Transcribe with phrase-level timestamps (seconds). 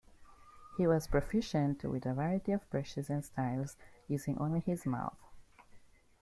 [0.77, 3.77] He was proficient with a variety of brushes and styles,
[4.07, 5.19] using only his mouth.